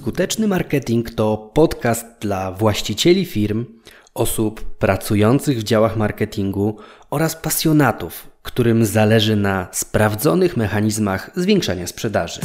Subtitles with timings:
[0.00, 3.64] Skuteczny marketing to podcast dla właścicieli firm,
[4.14, 6.76] osób pracujących w działach marketingu
[7.10, 12.40] oraz pasjonatów, którym zależy na sprawdzonych mechanizmach zwiększania sprzedaży.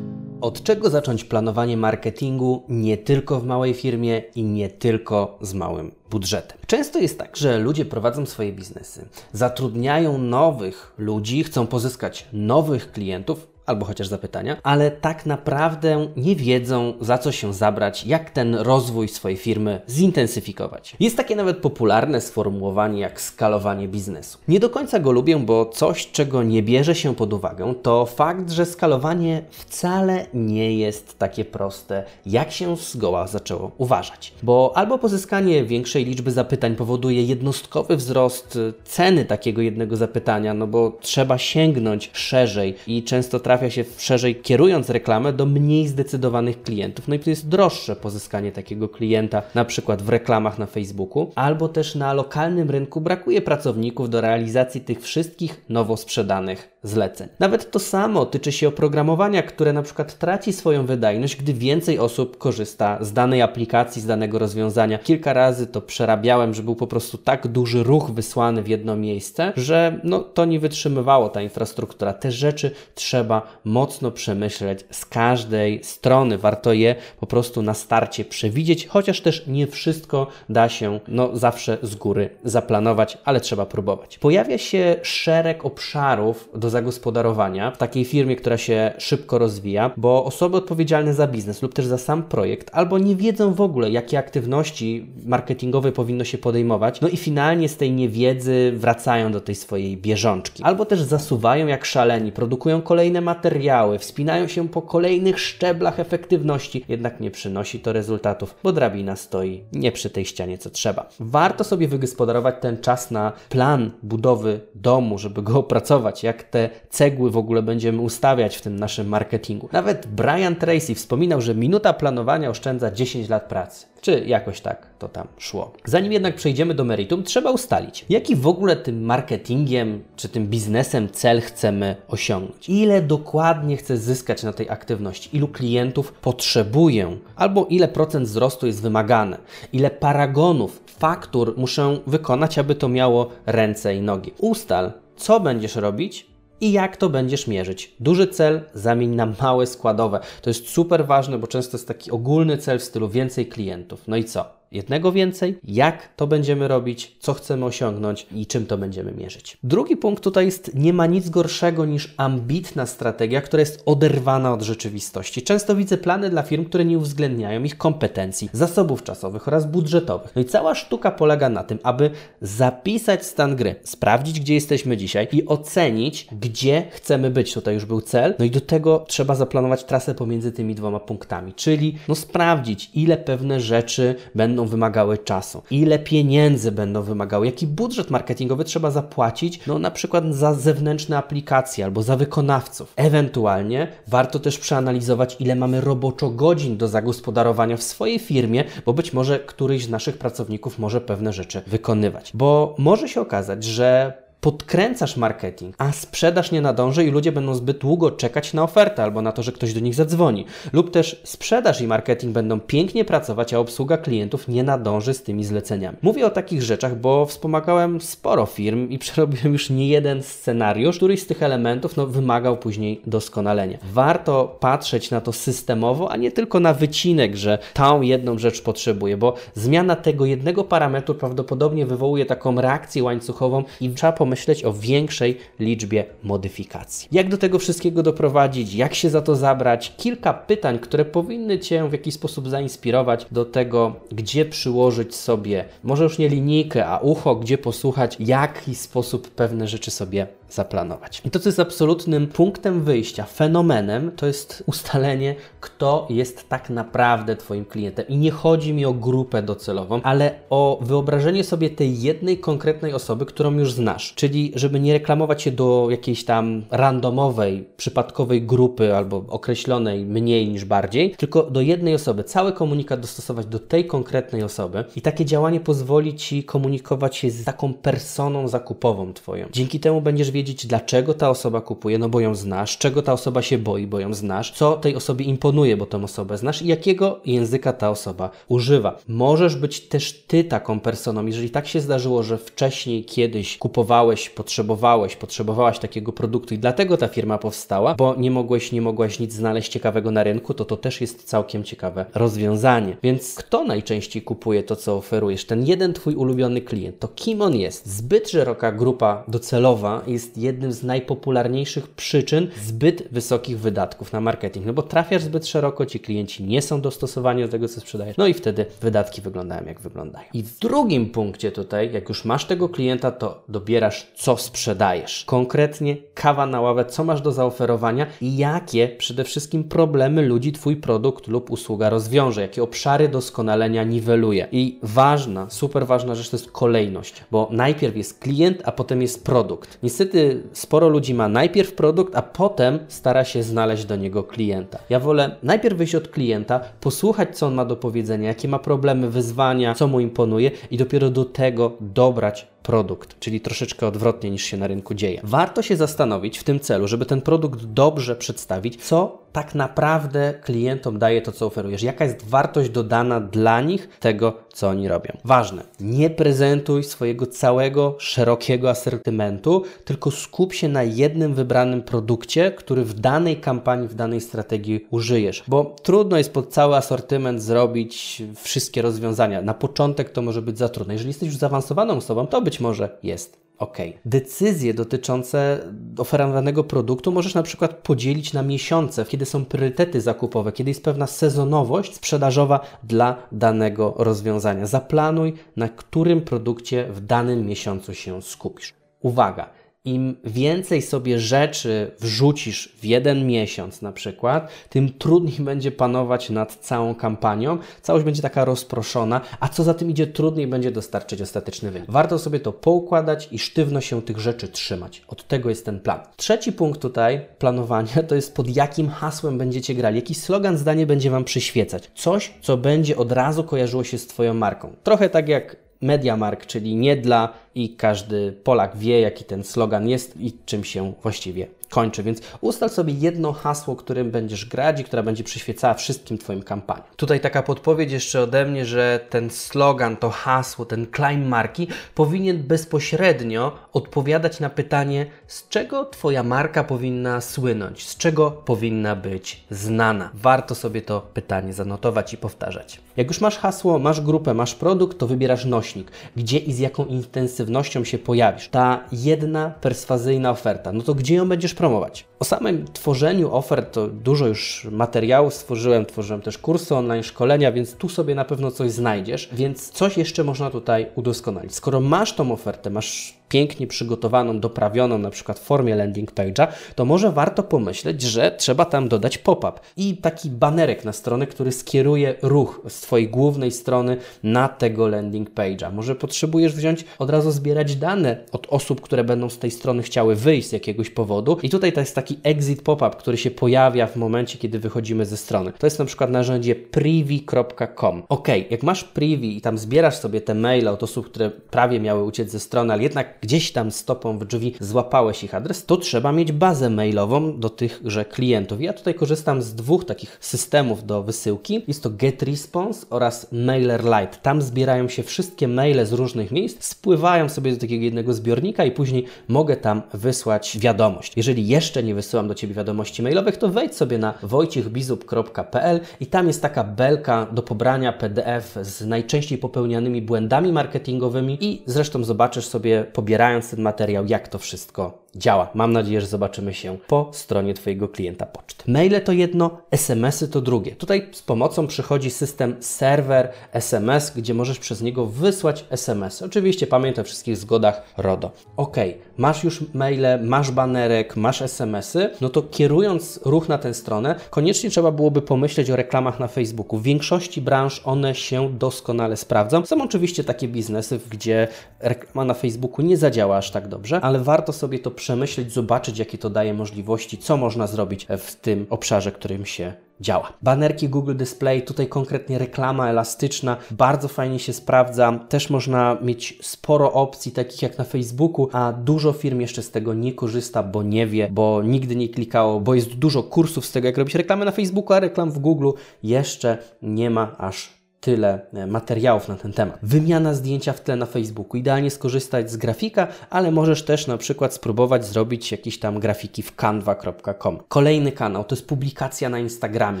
[0.40, 5.92] Od czego zacząć planowanie marketingu nie tylko w małej firmie i nie tylko z małym
[6.10, 6.58] budżetem?
[6.66, 13.46] Często jest tak, że ludzie prowadzą swoje biznesy, zatrudniają nowych ludzi, chcą pozyskać nowych klientów,
[13.70, 19.08] albo chociaż zapytania, ale tak naprawdę nie wiedzą, za co się zabrać, jak ten rozwój
[19.08, 20.96] swojej firmy zintensyfikować.
[21.00, 24.38] Jest takie nawet popularne sformułowanie jak skalowanie biznesu.
[24.48, 28.50] Nie do końca go lubię, bo coś, czego nie bierze się pod uwagę, to fakt,
[28.50, 34.32] że skalowanie wcale nie jest takie proste, jak się zgoła zaczęło uważać.
[34.42, 40.98] Bo albo pozyskanie większej liczby zapytań powoduje jednostkowy wzrost ceny takiego jednego zapytania, no bo
[41.00, 47.08] trzeba sięgnąć szerzej i często trafiać trafia się szerzej kierując reklamę do mniej zdecydowanych klientów.
[47.08, 51.68] No i to jest droższe pozyskanie takiego klienta, na przykład w reklamach na Facebooku, albo
[51.68, 57.28] też na lokalnym rynku brakuje pracowników do realizacji tych wszystkich nowo sprzedanych zleceń.
[57.38, 62.38] Nawet to samo tyczy się oprogramowania, które na przykład traci swoją wydajność, gdy więcej osób
[62.38, 64.98] korzysta z danej aplikacji, z danego rozwiązania.
[64.98, 69.52] Kilka razy to przerabiałem, że był po prostu tak duży ruch wysłany w jedno miejsce,
[69.56, 72.12] że no, to nie wytrzymywało ta infrastruktura.
[72.12, 76.38] Te rzeczy trzeba mocno przemyśleć z każdej strony.
[76.38, 81.78] Warto je po prostu na starcie przewidzieć, chociaż też nie wszystko da się no, zawsze
[81.82, 84.18] z góry zaplanować, ale trzeba próbować.
[84.18, 90.56] Pojawia się szereg obszarów do zagospodarowania w takiej firmie, która się szybko rozwija, bo osoby
[90.56, 95.06] odpowiedzialne za biznes lub też za sam projekt albo nie wiedzą w ogóle, jakie aktywności
[95.24, 100.62] marketingowe powinno się podejmować, no i finalnie z tej niewiedzy wracają do tej swojej bieżączki,
[100.62, 107.20] albo też zasuwają jak szaleni, produkują kolejne materiały, wspinają się po kolejnych szczeblach efektywności, jednak
[107.20, 111.08] nie przynosi to rezultatów, bo drabina stoi nie przy tej ścianie, co trzeba.
[111.20, 116.59] Warto sobie wygospodarować ten czas na plan budowy domu, żeby go opracować, jak te
[116.90, 119.68] cegły w ogóle będziemy ustawiać w tym naszym marketingu.
[119.72, 123.86] Nawet Brian Tracy wspominał, że minuta planowania oszczędza 10 lat pracy.
[124.00, 125.72] Czy jakoś tak to tam szło.
[125.84, 131.08] Zanim jednak przejdziemy do meritum, trzeba ustalić, jaki w ogóle tym marketingiem czy tym biznesem
[131.08, 132.68] cel chcemy osiągnąć.
[132.68, 138.82] Ile dokładnie chcę zyskać na tej aktywności, ilu klientów potrzebuję, albo ile procent wzrostu jest
[138.82, 139.38] wymagane,
[139.72, 144.32] ile paragonów, faktur muszę wykonać, aby to miało ręce i nogi.
[144.38, 146.29] Ustal, co będziesz robić
[146.60, 147.94] i jak to będziesz mierzyć.
[148.00, 150.20] Duży cel zamień na małe składowe.
[150.42, 154.02] To jest super ważne, bo często jest taki ogólny cel w stylu więcej klientów.
[154.08, 154.59] No i co?
[154.72, 159.58] Jednego więcej, jak to będziemy robić, co chcemy osiągnąć i czym to będziemy mierzyć.
[159.62, 164.62] Drugi punkt tutaj jest, nie ma nic gorszego niż ambitna strategia, która jest oderwana od
[164.62, 165.42] rzeczywistości.
[165.42, 170.32] Często widzę plany dla firm, które nie uwzględniają ich kompetencji, zasobów czasowych oraz budżetowych.
[170.36, 172.10] No i cała sztuka polega na tym, aby
[172.42, 177.54] zapisać stan gry, sprawdzić, gdzie jesteśmy dzisiaj i ocenić, gdzie chcemy być.
[177.54, 178.34] Tutaj już był cel.
[178.38, 183.16] No i do tego trzeba zaplanować trasę pomiędzy tymi dwoma punktami, czyli no sprawdzić, ile
[183.16, 189.66] pewne rzeczy będą będą wymagały czasu, ile pieniędzy będą wymagały, jaki budżet marketingowy trzeba zapłacić,
[189.66, 192.92] no na przykład za zewnętrzne aplikacje albo za wykonawców.
[192.96, 199.12] Ewentualnie warto też przeanalizować, ile mamy roboczo godzin do zagospodarowania w swojej firmie, bo być
[199.12, 202.30] może któryś z naszych pracowników może pewne rzeczy wykonywać.
[202.34, 207.78] Bo może się okazać, że podkręcasz marketing, a sprzedaż nie nadąży i ludzie będą zbyt
[207.78, 210.44] długo czekać na ofertę albo na to, że ktoś do nich zadzwoni.
[210.72, 215.44] Lub też sprzedaż i marketing będą pięknie pracować, a obsługa klientów nie nadąży z tymi
[215.44, 215.96] zleceniami.
[216.02, 221.22] Mówię o takich rzeczach, bo wspomagałem sporo firm i przerobiłem już nie jeden scenariusz, któryś
[221.22, 223.78] z tych elementów no, wymagał później doskonalenia.
[223.92, 229.16] Warto patrzeć na to systemowo, a nie tylko na wycinek, że tą jedną rzecz potrzebuję,
[229.16, 235.38] bo zmiana tego jednego parametru prawdopodobnie wywołuje taką reakcję łańcuchową i trzeba pomyśleć o większej
[235.60, 237.08] liczbie modyfikacji.
[237.12, 239.94] Jak do tego wszystkiego doprowadzić, jak się za to zabrać?
[239.96, 246.04] Kilka pytań, które powinny Cię w jakiś sposób zainspirować do tego, gdzie przyłożyć sobie, może
[246.04, 251.22] już nie linijkę, a ucho, gdzie posłuchać, w jaki sposób pewne rzeczy sobie zaplanować.
[251.24, 257.36] I to, co jest absolutnym punktem wyjścia, fenomenem, to jest ustalenie, kto jest tak naprawdę
[257.36, 258.08] Twoim klientem.
[258.08, 263.26] I nie chodzi mi o grupę docelową, ale o wyobrażenie sobie tej jednej konkretnej osoby,
[263.26, 264.14] którą już znasz.
[264.14, 270.64] Czyli, żeby nie reklamować się do jakiejś tam randomowej, przypadkowej grupy albo określonej mniej niż
[270.64, 272.24] bardziej, tylko do jednej osoby.
[272.24, 274.84] Cały komunikat dostosować do tej konkretnej osoby.
[274.96, 279.46] I takie działanie pozwoli Ci komunikować się z taką personą zakupową Twoją.
[279.52, 283.12] Dzięki temu będziesz wiedzieć, wiedzieć, dlaczego ta osoba kupuje, no bo ją znasz, czego ta
[283.12, 286.66] osoba się boi, bo ją znasz, co tej osobie imponuje, bo tą osobę znasz i
[286.66, 288.98] jakiego języka ta osoba używa.
[289.08, 291.26] Możesz być też ty taką personą.
[291.26, 297.08] Jeżeli tak się zdarzyło, że wcześniej kiedyś kupowałeś, potrzebowałeś, potrzebowałaś takiego produktu i dlatego ta
[297.08, 301.00] firma powstała, bo nie mogłeś, nie mogłaś nic znaleźć ciekawego na rynku, to to też
[301.00, 302.96] jest całkiem ciekawe rozwiązanie.
[303.02, 305.44] Więc kto najczęściej kupuje to, co oferujesz?
[305.44, 306.98] Ten jeden twój ulubiony klient.
[306.98, 307.86] To kim on jest?
[307.86, 314.66] Zbyt szeroka grupa docelowa jest jednym z najpopularniejszych przyczyn zbyt wysokich wydatków na marketing.
[314.66, 318.16] No bo trafiasz zbyt szeroko, ci klienci nie są dostosowani do tego, co sprzedajesz.
[318.16, 320.24] No i wtedy wydatki wyglądają jak wyglądają.
[320.34, 325.24] I w drugim punkcie tutaj, jak już masz tego klienta, to dobierasz, co sprzedajesz.
[325.24, 330.76] Konkretnie kawa na ławę, co masz do zaoferowania i jakie przede wszystkim problemy ludzi Twój
[330.76, 334.48] produkt lub usługa rozwiąże, jakie obszary doskonalenia niweluje.
[334.52, 339.24] I ważna, super ważna rzecz to jest kolejność, bo najpierw jest klient, a potem jest
[339.24, 339.78] produkt.
[339.82, 340.19] Niestety
[340.52, 344.78] sporo ludzi ma najpierw produkt, a potem stara się znaleźć do niego klienta.
[344.90, 349.10] Ja wolę najpierw wyjść od klienta, posłuchać, co on ma do powiedzenia, jakie ma problemy,
[349.10, 354.56] wyzwania, co mu imponuje i dopiero do tego dobrać produkt, czyli troszeczkę odwrotnie niż się
[354.56, 355.20] na rynku dzieje.
[355.24, 360.98] Warto się zastanowić w tym celu, żeby ten produkt dobrze przedstawić, co tak naprawdę klientom
[360.98, 365.16] daje to, co oferujesz, jaka jest wartość dodana dla nich tego, co oni robią.
[365.24, 372.84] Ważne, nie prezentuj swojego całego, szerokiego asortymentu, tylko skup się na jednym wybranym produkcie, który
[372.84, 378.82] w danej kampanii, w danej strategii użyjesz, bo trudno jest pod cały asortyment zrobić wszystkie
[378.82, 379.42] rozwiązania.
[379.42, 380.94] Na początek to może być za trudne.
[380.94, 383.78] Jeżeli jesteś już zaawansowaną osobą, to być może jest OK.
[384.04, 385.60] Decyzje dotyczące
[385.98, 391.06] oferowanego produktu możesz na przykład podzielić na miesiące, kiedy są priorytety zakupowe, kiedy jest pewna
[391.06, 394.66] sezonowość sprzedażowa dla danego rozwiązania.
[394.66, 398.74] Zaplanuj, na którym produkcie w danym miesiącu się skupisz.
[399.00, 399.59] Uwaga!
[399.84, 406.54] Im więcej sobie rzeczy wrzucisz w jeden miesiąc na przykład, tym trudniej będzie panować nad
[406.54, 407.58] całą kampanią.
[407.82, 411.90] Całość będzie taka rozproszona, a co za tym idzie, trudniej będzie dostarczyć ostateczny wynik.
[411.90, 415.02] Warto sobie to poukładać i sztywno się tych rzeczy trzymać.
[415.08, 416.00] Od tego jest ten plan.
[416.16, 421.10] Trzeci punkt tutaj planowania to jest pod jakim hasłem będziecie grali, jaki slogan, zdanie będzie
[421.10, 421.90] Wam przyświecać.
[421.94, 424.76] Coś, co będzie od razu kojarzyło się z Twoją marką.
[424.82, 430.20] Trochę tak jak MediaMark, czyli nie dla i każdy Polak wie, jaki ten slogan jest
[430.20, 432.02] i czym się właściwie kończy.
[432.02, 436.86] Więc ustal sobie jedno hasło, którym będziesz grać i która będzie przyświecała wszystkim Twoim kampaniom.
[436.96, 442.42] Tutaj taka podpowiedź jeszcze ode mnie, że ten slogan, to hasło, ten claim marki powinien
[442.42, 450.10] bezpośrednio odpowiadać na pytanie, z czego Twoja marka powinna słynąć, z czego powinna być znana.
[450.14, 452.80] Warto sobie to pytanie zanotować i powtarzać.
[452.96, 456.84] Jak już masz hasło, masz grupę, masz produkt, to wybierasz nośnik, gdzie i z jaką
[456.84, 458.48] intensywnością się pojawisz.
[458.48, 462.04] Ta jedna perswazyjna oferta, no to gdzie ją będziesz promować?
[462.18, 467.74] O samym tworzeniu ofert to dużo już materiałów stworzyłem, tworzyłem też kursy online, szkolenia, więc
[467.74, 471.54] tu sobie na pewno coś znajdziesz, więc coś jeszcze można tutaj udoskonalić.
[471.54, 476.84] Skoro masz tą ofertę, masz pięknie przygotowaną, doprawioną na przykład w formie landing page'a, to
[476.84, 482.14] może warto pomyśleć, że trzeba tam dodać pop-up i taki banerek na stronę, który skieruje
[482.22, 485.72] ruch z Twojej głównej strony na tego landing page'a.
[485.72, 490.14] Może potrzebujesz wziąć, od razu zbierać dane od osób, które będą z tej strony chciały
[490.14, 493.96] wyjść z jakiegoś powodu i tutaj to jest taki exit pop-up, który się pojawia w
[493.96, 495.52] momencie, kiedy wychodzimy ze strony.
[495.58, 498.02] To jest na przykład narzędzie privy.com.
[498.08, 502.04] Ok, jak masz privy i tam zbierasz sobie te maile od osób, które prawie miały
[502.04, 506.12] uciec ze strony, ale jednak gdzieś tam stopą w drzwi złapałeś ich adres, to trzeba
[506.12, 508.60] mieć bazę mailową do tychże klientów.
[508.60, 511.64] Ja tutaj korzystam z dwóch takich systemów do wysyłki.
[511.68, 514.16] Jest to GetResponse oraz MailerLite.
[514.22, 518.70] Tam zbierają się wszystkie maile z różnych miejsc, spływają sobie do takiego jednego zbiornika i
[518.70, 521.12] później mogę tam wysłać wiadomość.
[521.16, 526.26] Jeżeli jeszcze nie wysyłam do Ciebie wiadomości mailowych, to wejdź sobie na wojciechbizup.pl i tam
[526.26, 532.84] jest taka belka do pobrania PDF z najczęściej popełnianymi błędami marketingowymi i zresztą zobaczysz sobie
[532.92, 535.50] pobieranie pobierając ten materiał, jak to wszystko działa.
[535.54, 538.72] Mam nadzieję, że zobaczymy się po stronie Twojego klienta poczty.
[538.72, 540.76] Maile to jedno, SMS-y to drugie.
[540.76, 546.22] Tutaj z pomocą przychodzi system serwer SMS, gdzie możesz przez niego wysłać SMS.
[546.22, 548.30] Oczywiście pamiętaj o wszystkich zgodach RODO.
[548.56, 548.76] Ok,
[549.16, 554.70] masz już maile, masz banerek, masz SMS-y, no to kierując ruch na tę stronę, koniecznie
[554.70, 556.78] trzeba byłoby pomyśleć o reklamach na Facebooku.
[556.78, 559.66] W większości branż one się doskonale sprawdzą.
[559.66, 561.48] Są oczywiście takie biznesy, gdzie
[561.80, 566.18] reklama na Facebooku nie zadziała aż tak dobrze, ale warto sobie to przemyśleć, zobaczyć, jakie
[566.18, 570.32] to daje możliwości, co można zrobić w tym obszarze, którym się działa.
[570.42, 575.20] Banerki Google Display, tutaj konkretnie reklama elastyczna, bardzo fajnie się sprawdza.
[575.28, 579.94] Też można mieć sporo opcji, takich jak na Facebooku, a dużo firm jeszcze z tego
[579.94, 583.86] nie korzysta, bo nie wie, bo nigdy nie klikało, bo jest dużo kursów z tego,
[583.86, 585.70] jak robić reklamy na Facebooku, a reklam w Google
[586.02, 589.78] jeszcze nie ma aż tyle e, materiałów na ten temat.
[589.82, 591.56] Wymiana zdjęcia w tle na Facebooku.
[591.56, 596.56] Idealnie skorzystać z grafika, ale możesz też na przykład spróbować zrobić jakieś tam grafiki w
[596.56, 597.58] canva.com.
[597.68, 600.00] Kolejny kanał to jest publikacja na Instagramie,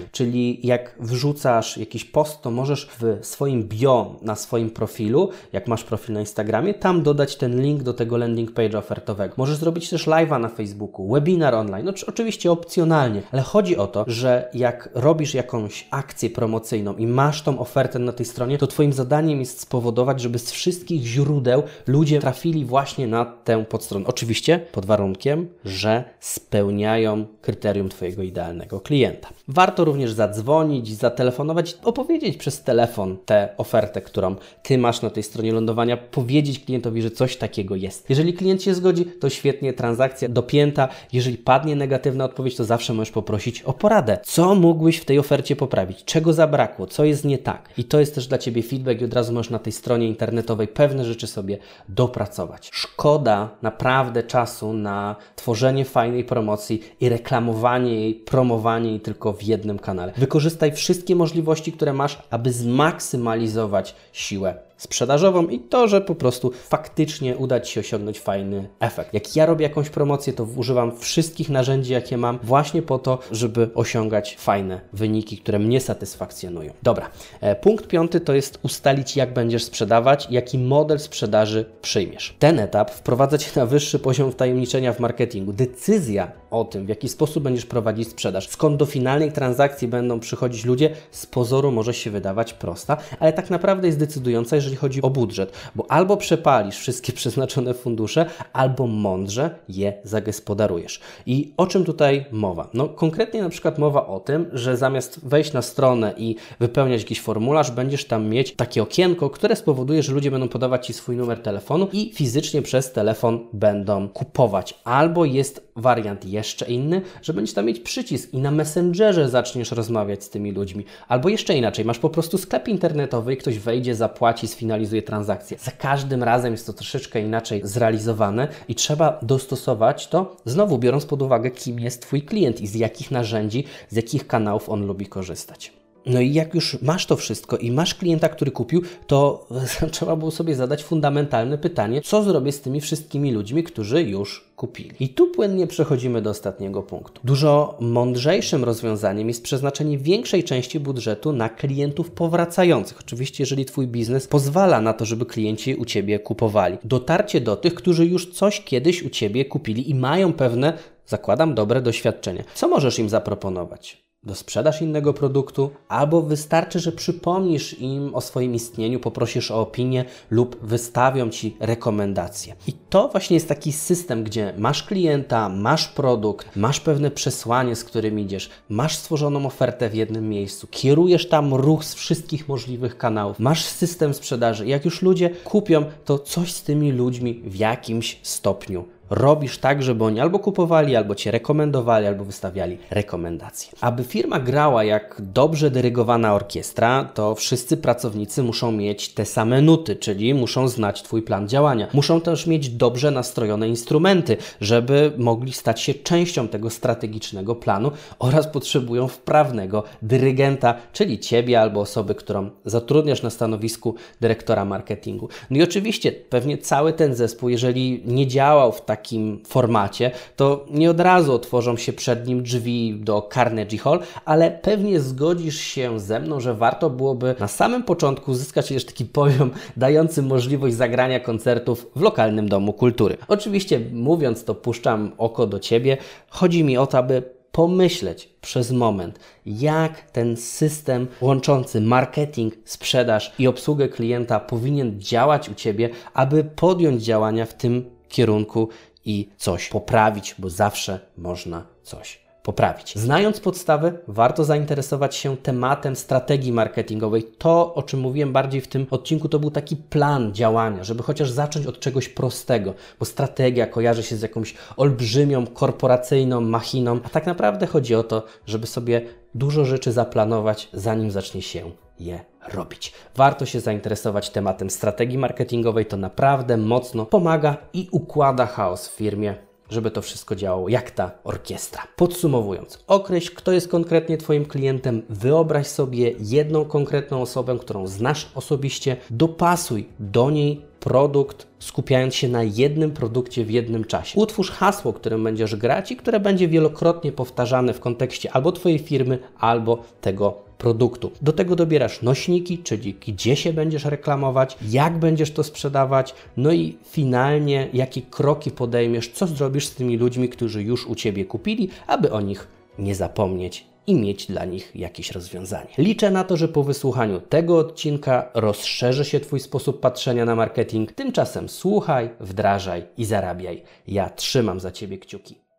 [0.12, 5.84] czyli jak wrzucasz jakiś post, to możesz w swoim bio na swoim profilu, jak masz
[5.84, 9.34] profil na Instagramie, tam dodać ten link do tego landing page ofertowego.
[9.36, 14.04] Możesz zrobić też live'a na Facebooku, webinar online, no oczywiście opcjonalnie, ale chodzi o to,
[14.06, 18.66] że jak robisz jakąś akcję promocyjną i masz tą ofertę ofertę na tej stronie, to
[18.66, 24.06] Twoim zadaniem jest spowodować, żeby z wszystkich źródeł ludzie trafili właśnie na tę podstronę.
[24.06, 29.28] Oczywiście pod warunkiem, że spełniają kryterium Twojego idealnego klienta.
[29.48, 35.52] Warto również zadzwonić, zatelefonować, opowiedzieć przez telefon tę ofertę, którą Ty masz na tej stronie
[35.52, 38.10] lądowania, powiedzieć klientowi, że coś takiego jest.
[38.10, 40.88] Jeżeli klient się zgodzi, to świetnie, transakcja dopięta.
[41.12, 44.18] Jeżeli padnie negatywna odpowiedź, to zawsze możesz poprosić o poradę.
[44.24, 46.04] Co mógłbyś w tej ofercie poprawić?
[46.04, 46.86] Czego zabrakło?
[46.86, 47.68] Co jest nie tak?
[47.80, 50.68] I to jest też dla Ciebie feedback i od razu możesz na tej stronie internetowej
[50.68, 51.58] pewne rzeczy sobie
[51.88, 52.70] dopracować.
[52.72, 59.78] Szkoda naprawdę czasu na tworzenie fajnej promocji i reklamowanie jej, promowanie jej tylko w jednym
[59.78, 60.12] kanale.
[60.16, 67.36] Wykorzystaj wszystkie możliwości, które masz, aby zmaksymalizować siłę sprzedażową i to, że po prostu faktycznie
[67.36, 69.14] uda Ci się osiągnąć fajny efekt.
[69.14, 73.70] Jak ja robię jakąś promocję, to używam wszystkich narzędzi, jakie mam, właśnie po to, żeby
[73.74, 76.72] osiągać fajne wyniki, które mnie satysfakcjonują.
[76.82, 77.10] Dobra,
[77.40, 82.36] e, punkt piąty to jest ustalić, jak będziesz sprzedawać, jaki model sprzedaży przyjmiesz.
[82.38, 85.52] Ten etap wprowadza Cię na wyższy poziom wtajemniczenia w marketingu.
[85.52, 90.64] Decyzja o tym, w jaki sposób będziesz prowadzić sprzedaż, skąd do finalnej transakcji będą przychodzić
[90.64, 95.02] ludzie, z pozoru może się wydawać prosta, ale tak naprawdę jest decydująca, jeżeli jeżeli chodzi
[95.02, 101.00] o budżet, bo albo przepalisz wszystkie przeznaczone fundusze, albo mądrze je zagospodarujesz.
[101.26, 102.68] I o czym tutaj mowa?
[102.74, 107.20] No konkretnie na przykład mowa o tym, że zamiast wejść na stronę i wypełniać jakiś
[107.20, 111.42] formularz, będziesz tam mieć takie okienko, które spowoduje, że ludzie będą podawać Ci swój numer
[111.42, 114.74] telefonu i fizycznie przez telefon będą kupować.
[114.84, 120.24] Albo jest wariant jeszcze inny, że będziesz tam mieć przycisk i na Messengerze zaczniesz rozmawiać
[120.24, 120.84] z tymi ludźmi.
[121.08, 125.58] Albo jeszcze inaczej, masz po prostu sklep internetowy i ktoś wejdzie, zapłaci, sfinalizuje transakcję.
[125.58, 131.22] Za każdym razem jest to troszeczkę inaczej zrealizowane i trzeba dostosować to, znowu biorąc pod
[131.22, 135.79] uwagę, kim jest Twój klient i z jakich narzędzi, z jakich kanałów on lubi korzystać.
[136.06, 139.46] No i jak już masz to wszystko i masz klienta, który kupił, to
[139.90, 144.90] trzeba było sobie zadać fundamentalne pytanie, co zrobię z tymi wszystkimi ludźmi, którzy już kupili.
[145.00, 147.20] I tu płynnie przechodzimy do ostatniego punktu.
[147.24, 153.00] Dużo mądrzejszym rozwiązaniem jest przeznaczenie większej części budżetu na klientów powracających.
[153.00, 156.78] Oczywiście, jeżeli Twój biznes pozwala na to, żeby klienci u Ciebie kupowali.
[156.84, 161.82] Dotarcie do tych, którzy już coś kiedyś u Ciebie kupili i mają pewne, zakładam, dobre
[161.82, 162.44] doświadczenie.
[162.54, 164.09] Co możesz im zaproponować?
[164.22, 170.04] Do sprzedaż innego produktu, albo wystarczy, że przypomnisz im o swoim istnieniu, poprosisz o opinię
[170.30, 172.54] lub wystawią ci rekomendacje.
[172.66, 177.84] I to właśnie jest taki system, gdzie masz klienta, masz produkt, masz pewne przesłanie, z
[177.84, 183.38] którym idziesz, masz stworzoną ofertę w jednym miejscu, kierujesz tam ruch z wszystkich możliwych kanałów,
[183.38, 184.66] masz system sprzedaży.
[184.66, 190.04] Jak już ludzie kupią, to coś z tymi ludźmi w jakimś stopniu robisz tak, żeby
[190.04, 193.72] oni albo kupowali, albo cię rekomendowali, albo wystawiali rekomendacje.
[193.80, 199.96] Aby firma grała jak dobrze dyrygowana orkiestra, to wszyscy pracownicy muszą mieć te same nuty,
[199.96, 201.88] czyli muszą znać Twój plan działania.
[201.92, 208.46] Muszą też mieć dobrze nastrojone instrumenty, żeby mogli stać się częścią tego strategicznego planu oraz
[208.46, 215.28] potrzebują wprawnego dyrygenta, czyli Ciebie albo osoby, którą zatrudniasz na stanowisku dyrektora marketingu.
[215.50, 220.66] No i oczywiście pewnie cały ten zespół, jeżeli nie działał w takim takim formacie, to
[220.70, 226.00] nie od razu otworzą się przed nim drzwi do Carnegie Hall, ale pewnie zgodzisz się
[226.00, 231.20] ze mną, że warto byłoby na samym początku uzyskać też taki poziom dający możliwość zagrania
[231.20, 233.16] koncertów w lokalnym domu kultury.
[233.28, 235.96] Oczywiście mówiąc to puszczam oko do Ciebie,
[236.28, 243.46] chodzi mi o to, aby pomyśleć przez moment, jak ten system łączący marketing, sprzedaż i
[243.46, 248.68] obsługę klienta powinien działać u Ciebie, aby podjąć działania w tym kierunku
[249.10, 252.98] i coś poprawić, bo zawsze można coś poprawić.
[252.98, 257.22] Znając podstawy, warto zainteresować się tematem strategii marketingowej.
[257.38, 261.30] To, o czym mówiłem bardziej w tym odcinku, to był taki plan działania, żeby chociaż
[261.30, 267.26] zacząć od czegoś prostego, bo strategia kojarzy się z jakąś olbrzymią, korporacyjną machiną, a tak
[267.26, 269.02] naprawdę chodzi o to, żeby sobie
[269.34, 272.20] dużo rzeczy zaplanować, zanim zacznie się je
[272.52, 272.92] robić.
[273.16, 279.50] Warto się zainteresować tematem strategii marketingowej, to naprawdę mocno pomaga i układa chaos w firmie
[279.70, 281.82] żeby to wszystko działało jak ta orkiestra.
[281.96, 288.96] Podsumowując, określ, kto jest konkretnie Twoim klientem, wyobraź sobie jedną konkretną osobę, którą znasz osobiście,
[289.10, 294.20] dopasuj do niej produkt, skupiając się na jednym produkcie w jednym czasie.
[294.20, 299.18] Utwórz hasło, którym będziesz grać i które będzie wielokrotnie powtarzane w kontekście albo Twojej firmy,
[299.38, 301.10] albo tego produktu.
[301.22, 306.76] Do tego dobierasz nośniki, czyli gdzie się będziesz reklamować, jak będziesz to sprzedawać, no i
[306.90, 312.12] finalnie jakie kroki podejmiesz, co zrobisz z tymi ludźmi, którzy już u Ciebie kupili, aby
[312.12, 315.70] o nich nie zapomnieć i mieć dla nich jakieś rozwiązanie.
[315.78, 320.92] Liczę na to, że po wysłuchaniu tego odcinka rozszerzy się Twój sposób patrzenia na marketing.
[320.92, 323.62] Tymczasem słuchaj, wdrażaj i zarabiaj.
[323.88, 325.49] Ja trzymam za Ciebie kciuki.